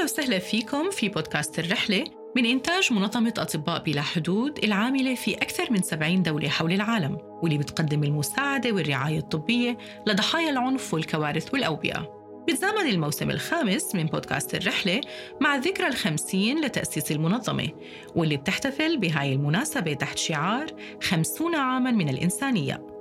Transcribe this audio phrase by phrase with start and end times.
[0.00, 2.04] أهلا وسهلا فيكم في بودكاست الرحلة
[2.36, 7.58] من إنتاج منظمة أطباء بلا حدود العاملة في أكثر من 70 دولة حول العالم واللي
[7.58, 12.10] بتقدم المساعدة والرعاية الطبية لضحايا العنف والكوارث والأوبئة.
[12.48, 15.00] بتزامن الموسم الخامس من بودكاست الرحلة
[15.40, 17.68] مع الذكرى الخمسين لتأسيس المنظمة
[18.14, 20.66] واللي بتحتفل بهاي المناسبة تحت شعار
[21.02, 22.99] خمسون عاما من الإنسانية.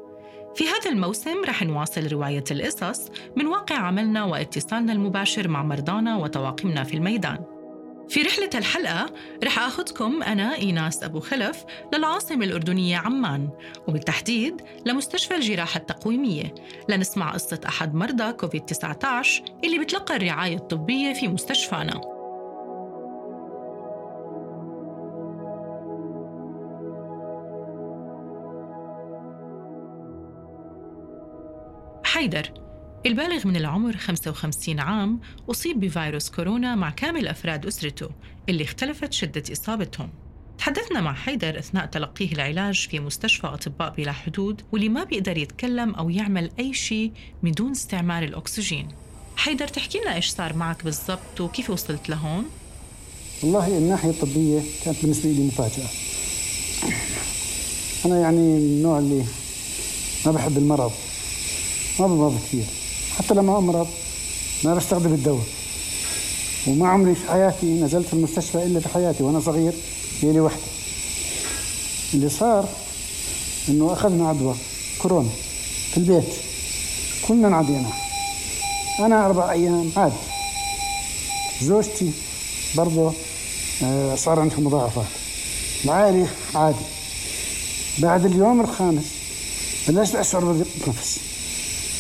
[0.55, 6.84] في هذا الموسم رح نواصل رواية القصص من واقع عملنا واتصالنا المباشر مع مرضانا وطواقمنا
[6.84, 7.39] في الميدان.
[8.09, 9.13] في رحلة الحلقة
[9.44, 13.49] رح أخذكم أنا إيناس أبو خلف للعاصمة الأردنية عمان
[13.88, 16.55] وبالتحديد لمستشفى الجراحة التقويمية
[16.89, 19.05] لنسمع قصة أحد مرضى كوفيد-19
[19.63, 22.18] اللي بتلقى الرعاية الطبية في مستشفانا.
[32.20, 32.52] حيدر.
[33.06, 35.20] البالغ من العمر 55 عام
[35.52, 38.09] أصيب بفيروس كورونا مع كامل أفراد أسرته
[38.50, 40.09] اللي اختلفت شدة إصابتهم.
[40.58, 45.95] تحدثنا مع حيدر أثناء تلقيه العلاج في مستشفى أطباء بلا حدود واللي ما بيقدر يتكلم
[45.95, 47.12] أو يعمل أي شيء
[47.44, 48.88] من دون استعمال الأكسجين.
[49.36, 52.45] حيدر تحكي لنا إيش صار معك بالضبط وكيف وصلت لهون؟
[53.44, 55.90] والله الناحية الطبية كانت بالنسبة لي مفاجأة.
[58.06, 59.25] أنا يعني من النوع اللي
[60.25, 60.92] ما بحب المرض.
[62.00, 62.64] ما بمرض كثير.
[63.17, 63.88] حتى لما أمرض
[64.64, 65.45] ما بستخدم الدواء.
[66.67, 69.73] وما عمري في حياتي نزلت المستشفى إلا في حياتي وأنا صغير
[70.22, 70.61] هي لي وحدي
[72.14, 72.69] اللي صار
[73.69, 74.56] إنه أخذنا عدوى
[75.02, 75.30] كورونا
[75.91, 76.33] في البيت.
[77.28, 77.89] كلنا انعدينا.
[79.00, 80.16] أنا أربع أيام عادي
[81.61, 82.11] زوجتي
[82.75, 83.13] برضه
[83.84, 85.06] آه، صار عندها مضاعفات.
[85.86, 86.86] العائلة عادي.
[87.97, 89.06] بعد اليوم الخامس
[89.88, 90.67] بلشت أشعر بضيق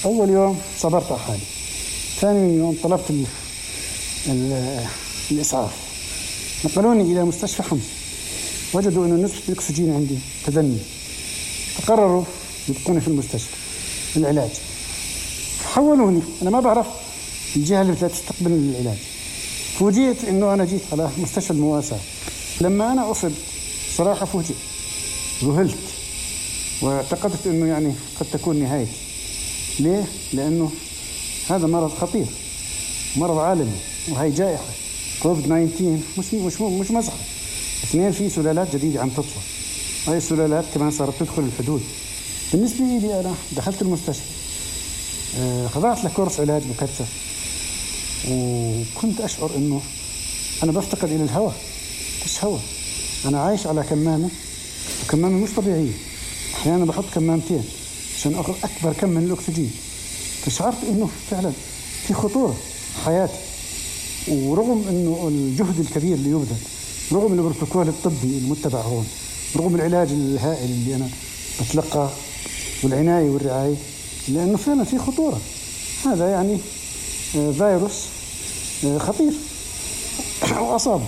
[0.05, 1.39] أول يوم صبرت على حالي.
[2.21, 3.25] ثاني يوم طلبت ال
[4.27, 4.85] ال
[5.31, 5.71] الإسعاف.
[6.65, 7.81] نقلوني إلى مستشفى حمص.
[8.73, 10.77] وجدوا أن نسبة الأكسجين عندي تدني
[11.75, 12.23] فقرروا
[12.69, 13.55] يبقوني في المستشفى.
[14.15, 14.49] العلاج.
[15.73, 16.21] حولوني.
[16.41, 16.87] أنا ما بعرف
[17.55, 18.97] الجهة اللي بدها تستقبل العلاج.
[19.79, 21.99] فوجئت إنه أنا جيت على مستشفى المواساة.
[22.61, 23.31] لما أنا أصب
[23.97, 24.57] صراحة فوجئت.
[25.43, 25.77] ذهلت.
[26.81, 29.08] وأعتقدت إنه يعني قد تكون نهايتي.
[29.79, 30.03] ليه؟
[30.33, 30.71] لأنه
[31.49, 32.25] هذا مرض خطير
[33.15, 33.77] مرض عالمي
[34.09, 34.63] وهي جائحة
[35.23, 37.17] كوفيد 19 مش مش مش مزحة
[37.83, 39.41] اثنين في سلالات جديدة عم تطلع.
[40.07, 41.81] هاي السلالات كمان صارت تدخل الحدود.
[42.53, 44.23] بالنسبة لي أنا دخلت المستشفى.
[45.37, 47.07] آه، خضعت لكورس علاج مكثف.
[48.31, 49.81] وكنت أشعر إنه
[50.63, 51.55] أنا بفتقد إلى الهواء.
[52.25, 52.61] مش هواء؟
[53.25, 54.29] أنا عايش على كمامة
[55.05, 55.93] وكمامة مش طبيعية.
[56.55, 57.63] أحيانا بحط كمامتين.
[58.19, 59.71] عشان اخذ أكبر كم من الاكسجين
[60.45, 61.51] فشعرت إنه فعلا
[62.07, 62.57] في خطورة
[63.05, 63.39] حياتي.
[64.27, 66.57] ورغم إنه الجهد الكبير اللي يبذل
[67.11, 69.07] رغم البروتوكول الطبي المتبع هون
[69.57, 71.09] رغم العلاج الهائل اللي أنا
[71.61, 72.09] بتلقاه
[72.83, 73.75] والعناية والرعاية
[74.27, 75.41] لأنه فعلا في خطورة.
[76.05, 76.57] هذا يعني
[77.35, 78.05] آه، فيروس
[78.85, 79.33] آه، خطير.
[80.61, 81.05] وأصابه.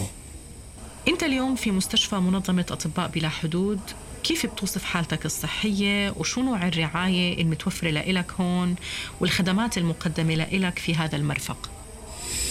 [1.08, 3.80] أنت اليوم في مستشفى منظمة أطباء بلا حدود.
[4.24, 8.76] كيف بتوصف حالتك الصحية؟ وشو نوع الرعاية المتوفرة لإلك هون؟
[9.22, 11.70] والخدمات المقدمة لإلك في هذا المرفق؟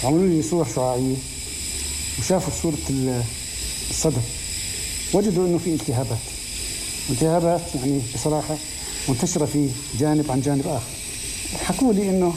[0.05, 1.17] عملوا لي صور شعاعية
[2.19, 3.13] وشافوا صورة
[3.91, 4.23] الصدر
[5.13, 6.19] وجدوا إنه في التهابات.
[7.11, 8.57] التهابات يعني بصراحة
[9.09, 10.91] منتشرة في جانب عن جانب آخر.
[11.65, 12.35] حكوا لي إنه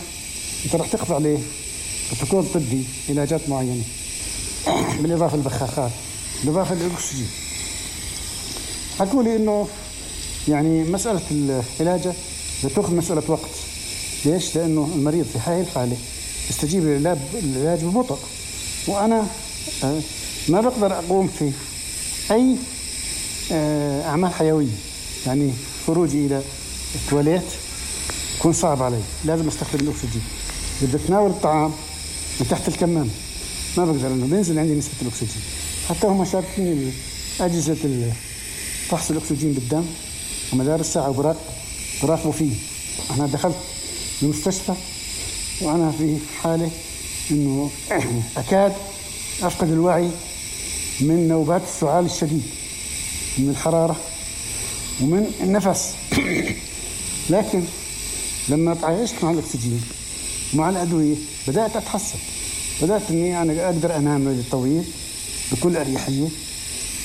[0.65, 3.83] أنت رح تخضع لبروتوكول طبي علاجات معينة.
[5.00, 5.91] بالإضافة للبخاخات.
[6.44, 7.27] بالإضافة للأكسجين.
[8.99, 9.67] حكوا لي إنه
[10.47, 11.21] يعني مسألة
[11.79, 12.13] العلاج
[12.63, 13.49] بتاخذ مسألة وقت.
[14.25, 15.97] ليش؟ لأنه المريض في هاي الحالة
[16.49, 18.19] يستجيب للعلاج ببطء.
[18.87, 19.27] وأنا
[19.83, 19.99] آه،
[20.49, 21.51] ما بقدر أقوم في
[22.31, 22.55] أي
[23.51, 24.67] آه، أعمال حيوية.
[25.25, 25.51] يعني
[25.88, 26.41] خروجي إلى
[26.95, 27.44] التواليت
[28.39, 29.01] يكون صعب علي.
[29.25, 30.23] لازم أستخدم الأكسجين.
[30.81, 31.71] بدي أتناول الطعام
[32.39, 33.09] من تحت الكمامه
[33.77, 35.44] ما بقدر انه بينزل عندي نسبة الأكسجين.
[35.89, 36.94] حتى هم شاركين
[37.41, 37.77] اجهزه
[38.94, 39.86] فحص الأكسجين بالدم
[40.54, 41.40] ومدار الساعة وبراقب
[42.04, 42.51] براقبوا فيه.
[43.12, 43.56] أنا دخلت
[44.22, 44.74] المستشفى
[45.62, 46.72] وأنا في حالة
[47.31, 47.72] إنه
[48.38, 48.74] أكاد
[49.44, 50.10] أفقد الوعي
[51.01, 52.44] من نوبات السعال الشديد
[53.38, 53.95] من الحرارة
[55.01, 55.94] ومن النفس.
[57.30, 57.63] لكن
[58.50, 59.81] لما تعايشت مع الأكسجين
[60.54, 61.16] ومع الأدوية
[61.48, 62.19] بدأت أتحسن
[62.81, 64.84] بدأت إني أنا أقدر أنام طويل
[65.51, 66.28] بكل أريحية.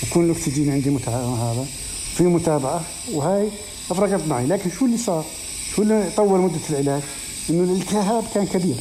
[0.02, 1.66] يكون الاكسجين عندي هذا
[2.14, 3.48] في متابعة وهاي
[3.90, 4.46] أفرقت معي.
[4.46, 5.24] لكن شو اللي صار؟
[5.74, 7.02] شو اللي طول مدة العلاج؟
[7.50, 8.76] إنه الالتهاب كان كبير.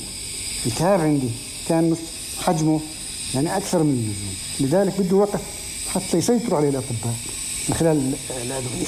[0.66, 1.30] الالتهاب عندي
[1.70, 1.96] كان
[2.40, 2.80] حجمه
[3.36, 4.36] يعني أكثر من اللزوم.
[4.60, 5.42] لذلك بده وقت
[5.94, 7.16] حتى يسيطروا عليه الأطباء
[7.70, 8.88] من خلال الأدوية.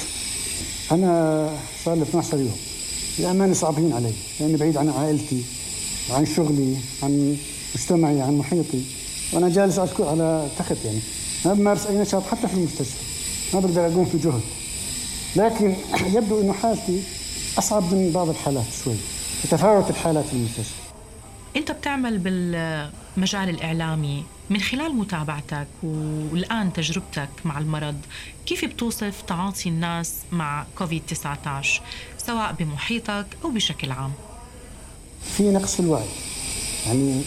[0.92, 1.50] أنا
[1.84, 2.56] صار لي 12 يوم.
[3.18, 4.12] بأمانة صعبين علي.
[4.40, 5.42] لأني بعيد عن عائلتي
[6.10, 7.36] عن شغلي عن
[7.74, 8.82] مجتمعي عن محيطي.
[9.32, 11.00] وأنا جالس على تخت يعني.
[11.44, 12.96] ما بمارس أي نشاط حتى في المستشفى
[13.54, 14.40] ما بقدر أقوم في جهد.
[15.36, 15.76] لكن
[16.16, 17.02] يبدو أنه حالتي
[17.58, 18.94] أصعب من بعض الحالات شوي
[19.50, 20.74] تفاوت الحالات في المستشفى.
[21.56, 27.96] أنت بتعمل بالمجال الإعلامي من خلال متابعتك والآن تجربتك مع المرض
[28.46, 31.82] كيف بتوصف تعاطي الناس مع كوفيد 19
[32.26, 34.12] سواء بمحيطك أو بشكل عام؟
[35.36, 36.06] في نقص في الوعي
[36.86, 37.22] يعني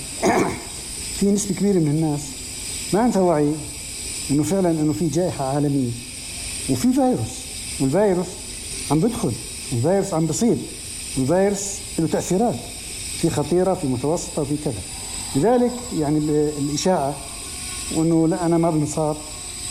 [1.20, 2.22] في نسبة كبيرة من الناس
[2.94, 3.54] ما عندها وعي
[4.32, 5.92] إنه فعلا إنه في جائحة عالمية.
[6.70, 7.34] وفي فيروس.
[7.80, 8.28] والفيروس
[8.92, 9.32] عم بدخل
[9.74, 10.58] الفيروس عم بصيب
[11.18, 11.60] الفيروس
[12.00, 12.56] له تأثيرات.
[13.22, 14.82] في خطيرة في متوسطة وفي كذا.
[15.36, 16.18] لذلك يعني
[16.60, 17.16] الإشاعة
[17.96, 19.16] وأنه لا أنا ما بنصاب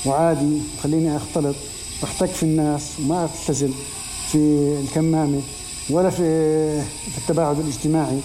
[0.06, 1.56] وعادي وخليني أختلط.
[2.02, 3.70] واحتك في الناس وما أختزل
[4.32, 4.37] في
[4.84, 5.40] الكمامة
[5.90, 6.22] ولا في
[6.82, 8.19] في التباعد الاجتماعي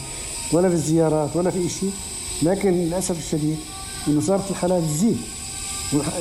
[0.52, 1.92] ولا في الزيارات ولا في شيء
[2.44, 3.58] لكن للأسف الشديد
[4.08, 5.18] أنه صارت الحالات تزيد.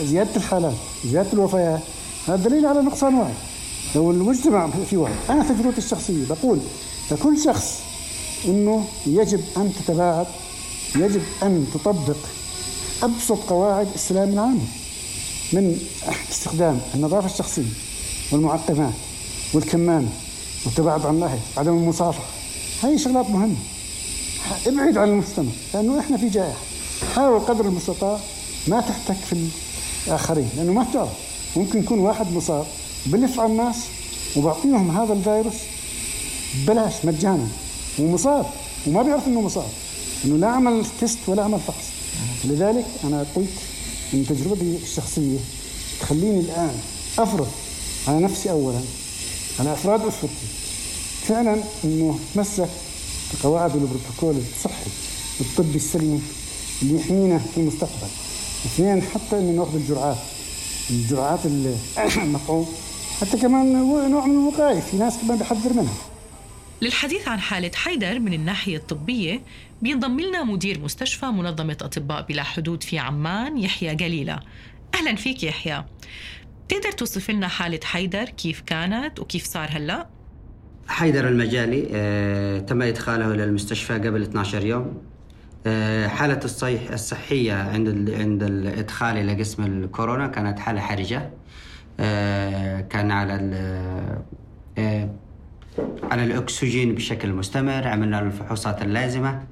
[0.05, 0.75] زيادة الحالات
[1.05, 1.81] زيادة الوفيات.
[2.29, 3.33] هذا دليل على نقصان وعي
[3.95, 6.59] لو المجتمع في وعي أنا تجربتي الشخصية بقول
[7.11, 7.81] لكل شخص
[8.45, 10.27] أنه يجب أن تتباعد
[10.97, 12.17] يجب أن تطبق
[13.03, 14.59] أبسط قواعد السلام العام
[15.53, 15.79] من
[16.31, 17.73] استخدام النظافة الشخصية
[18.33, 18.93] والمعقمات
[19.55, 20.09] والكمامة
[20.67, 22.25] والتباعد عن الأهل عدم المصافحة.
[22.83, 23.57] هذه شغلات مهمة.
[24.67, 26.59] ابعد عن المجتمع لأنه إحنا في جائحة.
[27.15, 28.19] حاول قدر المستطاع
[28.67, 29.49] ما تحتك في
[30.07, 31.09] الآخرين لأنه ما تعرف.
[31.57, 32.67] ممكن يكون واحد مصاب
[33.07, 33.77] بلف على الناس
[34.37, 35.55] وبعطيهم هذا الفيروس
[36.55, 37.49] ببلاش مجانا.
[37.99, 38.47] ومصاب
[38.87, 39.69] وما بيعرف إنه مصاب.
[40.25, 41.85] إنه لا عمل تيست ولا عمل فحص.
[42.45, 43.59] لذلك أنا قلت
[44.13, 45.39] من تجربتي الشخصية
[46.01, 46.75] تخليني الآن
[47.19, 47.49] أفرض
[48.09, 48.81] على نفسي اولا
[49.61, 50.47] على أفراد أسرتي
[51.29, 52.69] فعلا إنه تمسك
[53.35, 54.91] بقواعد والبروتوكول الصحي
[55.41, 56.23] الطبي السليم
[56.83, 58.09] اللي يحمينا في المستقبل.
[58.67, 60.17] اثنين حتى انه ناخذ الجرعات.
[60.91, 61.41] الجرعات
[62.17, 62.67] المطعوم
[63.21, 63.73] حتى كمان
[64.11, 64.81] نوع من الوقاية.
[64.81, 65.95] في ناس كمان بحذر منها.
[66.83, 69.43] للحديث عن حالة حيدر من الناحية الطبية
[69.83, 74.41] بينضم لنا مدير مستشفى منظمة أطباء بلا حدود في عمان يحيى قليلة
[74.95, 75.85] أهلا فيك يحيى.
[76.69, 80.07] تقدر توصف لنا حالة حيدر كيف كانت وكيف صار هلأ؟
[80.89, 85.03] حيدر المجالي آه، تم إدخاله إلى المستشفى قبل 12 يوم.
[86.09, 91.31] حالة الصيح الصحية عند عند الإدخال إلى قسم الكورونا كانت حالة حرجة.
[92.01, 93.35] آه، كان على
[94.79, 95.09] آه،
[96.03, 99.43] على الأكسجين بشكل مستمر عملنا الفحوصات اللازمة.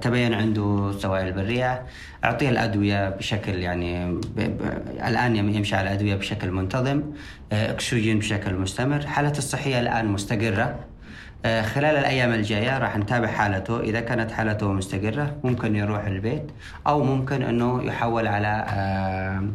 [0.00, 1.82] تبين عنده سوائل برية
[2.24, 4.18] أعطيه الأدوية بشكل يعني.
[5.08, 7.02] الآن يمشي على الأدوية بشكل منتظم.
[7.52, 9.06] أكسجين بشكل مستمر.
[9.06, 10.62] حالته الصحية الآن مستقرة.
[10.62, 10.93] آه،
[11.44, 13.80] خلال الأيام الجاية راح نتابع حالته.
[13.80, 16.50] إذا كانت حالته مستقرة ممكن يروح البيت
[16.86, 19.48] أو ممكن أنه يحول على آه،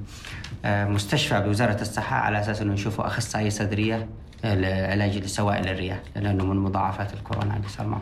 [0.65, 4.07] آه، مستشفى بوزارة الصحة على أساس أنه نشوفه أخصائية صدرية
[4.43, 8.01] لعلاج لسوائل الرياح لأنه من مضاعفات الكورونا اللي صار معه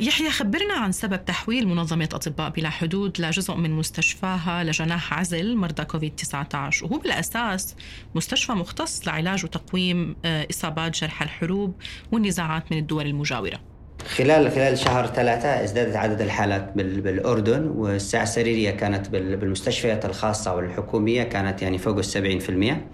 [0.00, 5.84] يحيى خبرنا عن سبب تحويل منظمة أطباء بلا حدود لجزء من مستشفاها لجناح عزل مرضى
[5.84, 7.76] كوفيد 19 وهو بالأساس
[8.14, 11.74] مستشفى مختص لعلاج وتقويم آه، إصابات جرحى الحروب
[12.12, 13.69] والنزاعات من الدول المجاورة.
[14.08, 21.62] خلال خلال شهر ثلاثة ازدادت عدد الحالات بالأردن والسعة السريرية كانت بالمستشفيات الخاصة والحكومية كانت
[21.62, 22.86] يعني فوق السبعين في المية.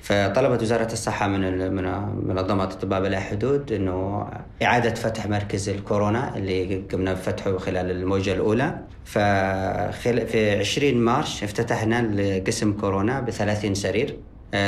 [0.00, 1.84] فطلبت وزارة الصحة من من
[2.34, 4.28] منظمة أطباء بلا حدود إنه
[4.62, 8.78] إعادة فتح مركز الكورونا اللي قمنا بفتحه خلال الموجة الأولى.
[9.04, 14.16] في 20 مارش افتتحنا لقسم كورونا ب 30 سرير.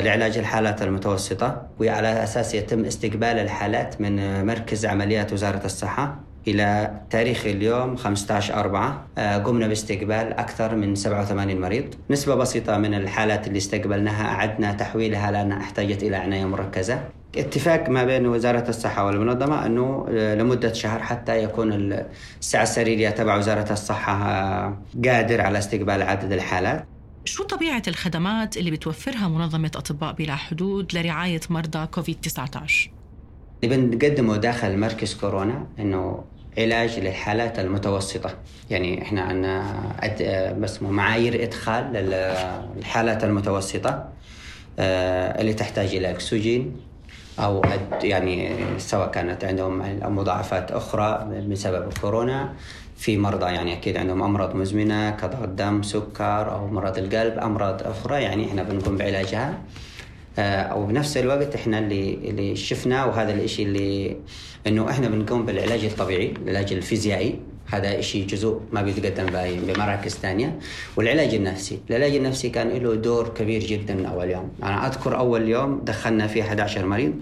[0.00, 6.16] لعلاج الحالات المتوسطة وعلى أساس يتم استقبال الحالات من مركز عمليات وزارة الصحة
[6.48, 11.94] إلى تاريخ اليوم 15 4 آه، قمنا باستقبال أكثر من 87 مريض.
[12.10, 17.00] نسبة بسيطة من الحالات اللي استقبلناها أعدنا تحويلها لأنها احتاجت إلى عناية مركزة.
[17.36, 21.72] اتفاق ما بين وزارة الصحة والمنظمة أنه آه، لمدة شهر حتى يكون
[22.40, 26.84] السعة السريرية تبع وزارة الصحة آه، قادر على استقبال عدد الحالات.
[27.24, 32.88] شو طبيعة الخدمات اللي بتوفرها منظمة أطباء بلا حدود لرعاية مرضى كوفيد-19؟
[33.64, 36.24] اللي بنقدمه داخل مركز كورونا إنه
[36.58, 38.34] علاج للحالات المتوسطة
[38.70, 44.08] يعني إحنا عندنا بس معايير إدخال للحالات المتوسطة
[44.78, 46.76] آه، اللي تحتاج إلى أكسجين
[47.38, 47.62] أو
[48.02, 49.82] يعني سواء كانت عندهم
[50.16, 52.54] مضاعفات أخرى بسبب الكورونا
[52.98, 58.22] في مرضى يعني أكيد عندهم أمراض مزمنة كضغط دم سكر أو مرض القلب أمراض أخرى
[58.22, 59.58] يعني إحنا بنقوم بعلاجها.
[60.38, 64.16] أو بنفس الوقت إحنا اللي اللي شفناه وهذا الشيء اللي
[64.66, 67.40] إنه إحنا بنقوم بالعلاج الطبيعي العلاج الفيزيائي.
[67.70, 69.26] هذا شيء جزء ما بيتقدم
[69.66, 70.58] بمراكز ثانية
[70.96, 71.78] والعلاج النفسي.
[71.90, 74.50] العلاج النفسي كان له دور كبير جدا أول يوم.
[74.62, 77.12] أنا أذكر أول يوم دخلنا فيه 11 مريض.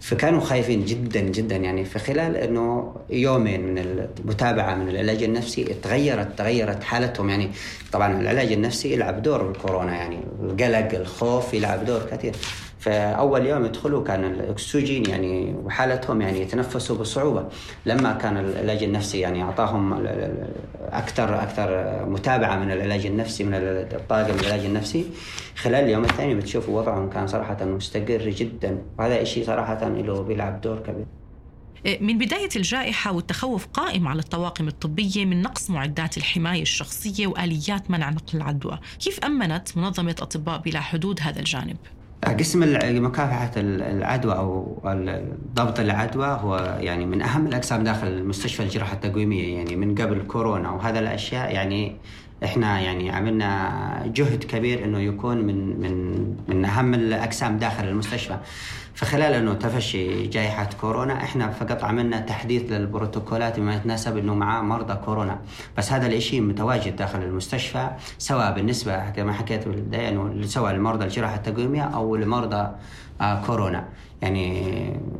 [0.00, 1.84] فكانوا خايفين جدا جدا يعني.
[1.84, 7.50] في خلال إنه يومين من المتابعه من العلاج النفسي تغيرت تغيرت حالتهم يعني.
[7.92, 10.18] طبعا العلاج النفسي يلعب دور بالكورونا يعني.
[10.42, 12.34] القلق الخوف يلعب دور كثير.
[12.78, 17.48] فأول يوم يدخلوا كان الأكسجين يعني وحالتهم يعني يتنفسوا بصعوبة.
[17.86, 20.06] لما كان العلاج النفسي يعني أعطاهم
[20.92, 21.68] أكثر أكثر
[22.06, 25.06] متابعة من العلاج النفسي من الطاقم العلاج النفسي
[25.56, 28.78] خلال اليوم الثاني بتشوفوا وضعهم كان صراحة مستقر جدا.
[28.98, 31.06] وهذا الشيء صراحة له بيلعب دور كبير.
[32.00, 38.10] من بداية الجائحة والتخوف قائم على الطواقم الطبية من نقص معدات الحماية الشخصية وآليات منع
[38.10, 38.78] نقل العدوى.
[38.98, 41.76] كيف أمنت منظمة أطباء بلا حدود هذا الجانب؟
[42.24, 42.62] قسم
[43.02, 44.78] مكافحة العدوى أو
[45.54, 50.70] ضبط العدوى هو يعني من أهم الأقسام داخل مستشفى الجراحة التقويمية يعني من قبل كورونا
[50.70, 51.96] وهذا الأشياء يعني
[52.44, 58.36] إحنا يعني عملنا جهد كبير إنه يكون من من من أهم الاقسام داخل المستشفى.
[58.94, 64.94] فخلال إنه تفشي جائحة كورونا إحنا فقط عملنا تحديث للبروتوكولات بما يتناسب إنه مع مرضى
[64.94, 65.38] كورونا.
[65.78, 71.04] بس هذا الشيء متواجد داخل المستشفى سواء بالنسبة كما حكيت في البدايه إنه سواء لمرضى
[71.04, 72.68] الجراحة التقويمية أو لمرضى
[73.46, 73.84] كورونا.
[74.22, 74.72] يعني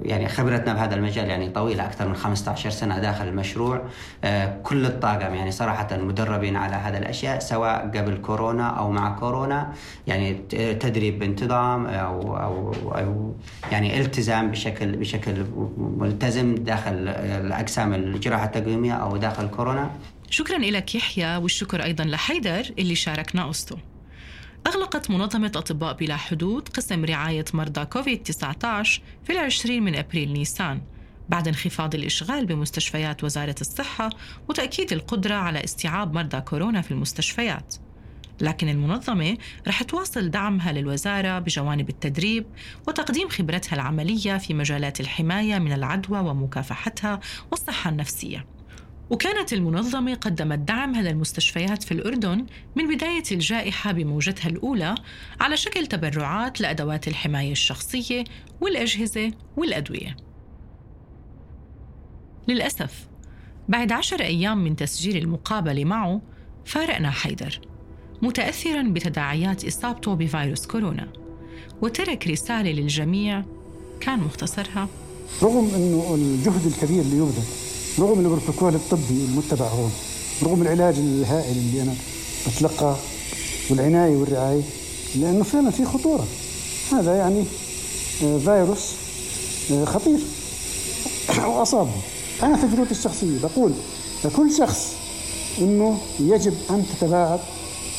[0.02, 3.82] يعني خبرتنا بهذا المجال يعني طويلة أكثر من 15 سنة داخل المشروع.
[4.24, 9.72] آه كل الطاقم يعني صراحة مدربين على هذا الأشياء سواء قبل كورونا أو مع كورونا.
[10.06, 10.34] يعني
[10.80, 13.34] تدريب بانتظام أو أو, أو
[13.72, 15.44] يعني التزام بشكل بشكل
[15.76, 19.90] ملتزم داخل الاقسام الجراحة التقويمية أو داخل كورونا.
[20.30, 23.76] شكرا لك يحيى والشكر أيضا لحيدر اللي شاركنا قصته
[24.68, 28.64] أغلقت منظمة أطباء بلا حدود قسم رعاية مرضى كوفيد-19
[29.24, 30.80] في العشرين من أبريل نيسان.
[31.28, 34.10] بعد انخفاض الإشغال بمستشفيات وزارة الصحة
[34.48, 37.74] وتأكيد القدرة على استيعاب مرضى كورونا في المستشفيات.
[38.40, 42.46] لكن المنظمة رح تواصل دعمها للوزارة بجوانب التدريب
[42.88, 47.20] وتقديم خبرتها العملية في مجالات الحماية من العدوى ومكافحتها
[47.50, 48.57] والصحة النفسية.
[49.10, 52.46] وكانت المنظمة قدمت دعمها للمستشفيات في الأردن
[52.76, 54.94] من بداية الجائحة بموجتها الأولى
[55.40, 58.24] على شكل تبرعات لأدوات الحماية الشخصية
[58.60, 60.16] والأجهزة والأدوية.
[62.48, 63.08] للأسف
[63.68, 66.20] بعد عشر أيام من تسجيل المقابلة معه
[66.64, 67.60] فارقنا حيدر
[68.22, 71.08] متأثرا بتداعيات إصابته بفيروس كورونا
[71.82, 73.44] وترك رسالة للجميع
[74.00, 74.88] كان مختصرها.
[75.42, 77.67] رغم أنه الجهد الكبير اللي يبذل
[78.00, 79.92] رغم البروتوكول الطبي المتبع هون
[80.42, 81.94] رغم العلاج الهائل اللي أنا
[82.46, 82.96] بتلقاه
[83.70, 84.62] والعناية والرعاية
[85.14, 86.26] لأنه فعلا في خطورة.
[86.92, 87.44] هذا يعني
[88.24, 88.94] آه، فيروس
[89.72, 90.18] آه، خطير.
[91.48, 91.90] وأصابه.
[92.42, 93.72] أنا تجربتي الشخصية بقول
[94.24, 94.94] لكل شخص
[95.58, 97.40] أنه يجب أن تتباعد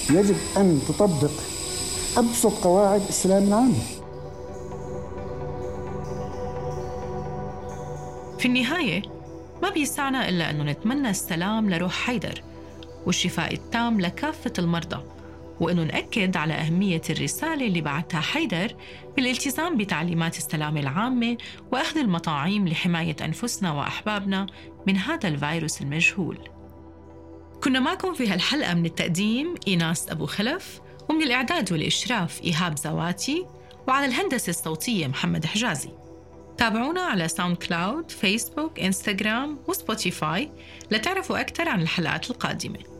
[0.09, 1.31] يجب أن تطبق
[2.17, 3.79] أبسط قواعد السلام العامة
[8.39, 9.18] في النهاية
[9.63, 12.43] ما بيسعنا إلا أنه نتمنى السلام لروح حيدر
[13.05, 15.03] والشفاء التام لكافة المرضى
[15.59, 18.75] وأنه نأكد على أهمية الرسالة اللي بعتها حيدر
[19.15, 21.37] بالالتزام بتعليمات السلامة العامة
[21.71, 24.45] وأخذ المطاعيم لحماية أنفسنا وأحبابنا
[24.87, 26.37] من هذا الفيروس المجهول.
[27.63, 33.45] كنا معكم في هالحلقة من التقديم إيناس أبو خلف ومن الإعداد والإشراف إيهاب زواتي
[33.87, 35.89] وعلى الهندسة الصوتية محمد حجازي.
[36.59, 40.51] تابعونا على ساوند كلاود، فيسبوك، انستغرام وسبوتيفاي
[40.91, 42.98] لتعرفوا أكثر عن الحلقات القادمة.